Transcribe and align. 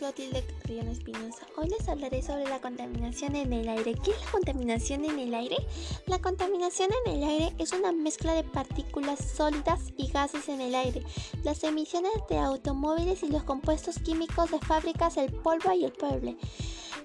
Clotilde 0.00 0.42
Carrión 0.62 0.88
Espinosa. 0.88 1.46
Hoy 1.58 1.68
les 1.68 1.86
hablaré 1.86 2.22
sobre 2.22 2.48
la 2.48 2.58
contaminación 2.58 3.36
en 3.36 3.52
el 3.52 3.68
aire. 3.68 3.94
¿Qué 4.02 4.12
es 4.12 4.20
la 4.24 4.30
contaminación 4.30 5.04
en 5.04 5.18
el 5.18 5.34
aire? 5.34 5.58
La 6.06 6.18
contaminación 6.20 6.88
en 7.04 7.16
el 7.16 7.22
aire 7.22 7.52
es 7.58 7.72
una 7.74 7.92
mezcla 7.92 8.32
de 8.32 8.42
partículas 8.42 9.18
sólidas 9.18 9.92
y 9.98 10.10
gases 10.10 10.48
en 10.48 10.62
el 10.62 10.74
aire, 10.74 11.04
las 11.44 11.62
emisiones 11.64 12.12
de 12.30 12.38
automóviles 12.38 13.22
y 13.22 13.28
los 13.28 13.42
compuestos 13.42 13.98
químicos 13.98 14.50
de 14.50 14.58
fábricas, 14.58 15.18
el 15.18 15.30
polvo 15.30 15.70
y 15.74 15.84
el 15.84 15.92
pueblo, 15.92 16.34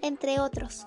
entre 0.01 0.39
otros. 0.39 0.83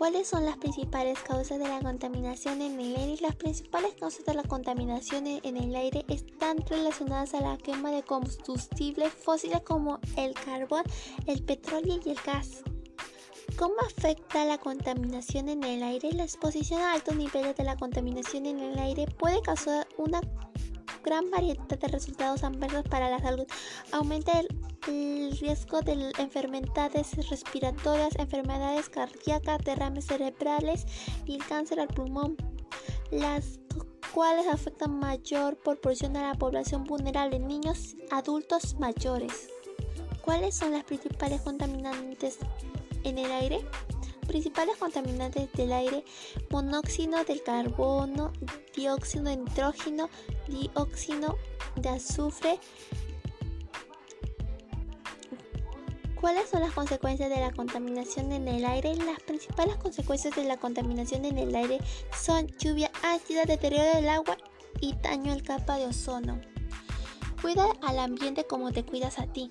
¿Cuáles 0.00 0.28
son 0.28 0.46
las 0.46 0.56
principales 0.56 1.18
causas 1.18 1.58
de 1.58 1.68
la 1.68 1.78
contaminación 1.80 2.62
en 2.62 2.80
el 2.80 2.96
aire? 2.96 3.20
Las 3.20 3.36
principales 3.36 3.92
causas 4.00 4.24
de 4.24 4.32
la 4.32 4.44
contaminación 4.44 5.26
en 5.26 5.58
el 5.58 5.76
aire 5.76 6.06
están 6.08 6.56
relacionadas 6.70 7.34
a 7.34 7.42
la 7.42 7.58
quema 7.58 7.90
de 7.90 8.02
combustibles 8.02 9.12
fósiles 9.12 9.60
como 9.60 10.00
el 10.16 10.32
carbón, 10.32 10.84
el 11.26 11.44
petróleo 11.44 12.00
y 12.02 12.08
el 12.08 12.18
gas. 12.24 12.62
¿Cómo 13.58 13.74
afecta 13.84 14.46
la 14.46 14.56
contaminación 14.56 15.50
en 15.50 15.64
el 15.64 15.82
aire? 15.82 16.12
La 16.12 16.24
exposición 16.24 16.80
a 16.80 16.94
altos 16.94 17.16
niveles 17.16 17.54
de 17.56 17.64
la 17.64 17.76
contaminación 17.76 18.46
en 18.46 18.58
el 18.58 18.78
aire 18.78 19.04
puede 19.18 19.42
causar 19.42 19.86
una 19.98 20.22
gran 21.04 21.30
variedad 21.30 21.66
de 21.66 21.88
resultados 21.88 22.44
adversos 22.44 22.84
para 22.84 23.10
la 23.10 23.18
salud. 23.20 23.46
Aumenta 23.92 24.32
el 24.40 25.36
riesgo 25.38 25.80
de 25.82 26.12
enfermedades 26.18 27.28
respiratorias, 27.28 28.16
enfermedades 28.16 28.88
cardíacas, 28.88 29.58
derrames 29.64 30.06
cerebrales 30.06 30.86
y 31.26 31.34
el 31.34 31.44
cáncer 31.46 31.80
al 31.80 31.88
pulmón, 31.88 32.36
las 33.10 33.60
cuales 34.14 34.46
afectan 34.48 34.98
mayor 34.98 35.56
proporción 35.56 36.16
a 36.16 36.28
la 36.28 36.34
población 36.34 36.84
vulnerable, 36.84 37.38
niños, 37.38 37.96
adultos 38.10 38.76
mayores. 38.78 39.48
¿Cuáles 40.22 40.54
son 40.54 40.72
las 40.72 40.84
principales 40.84 41.40
contaminantes 41.42 42.38
en 43.04 43.18
el 43.18 43.30
aire? 43.32 43.60
Principales 44.30 44.76
contaminantes 44.76 45.50
del 45.54 45.72
aire, 45.72 46.04
monóxido 46.50 47.24
de 47.24 47.42
carbono, 47.42 48.32
dióxido 48.76 49.24
de 49.24 49.38
nitrógeno, 49.38 50.08
dióxido 50.46 51.36
de 51.74 51.88
azufre, 51.88 52.60
¿Cuáles 56.14 56.48
son 56.48 56.60
las 56.60 56.72
consecuencias 56.72 57.28
de 57.28 57.40
la 57.40 57.50
contaminación 57.50 58.30
en 58.30 58.46
el 58.46 58.64
aire? 58.64 58.94
Las 58.94 59.18
principales 59.18 59.74
consecuencias 59.78 60.36
de 60.36 60.44
la 60.44 60.58
contaminación 60.58 61.24
en 61.24 61.36
el 61.36 61.52
aire 61.56 61.80
son 62.16 62.46
lluvia 62.58 62.92
ácida, 63.02 63.46
deterioro 63.46 63.96
del 63.96 64.08
agua 64.08 64.36
y 64.80 64.94
daño 65.02 65.32
al 65.32 65.42
capa 65.42 65.76
de 65.76 65.86
ozono. 65.86 66.40
Cuida 67.42 67.66
al 67.82 67.98
ambiente 67.98 68.44
como 68.44 68.70
te 68.70 68.84
cuidas 68.84 69.18
a 69.18 69.26
ti. 69.26 69.50